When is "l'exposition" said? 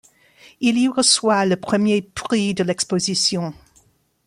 2.63-3.53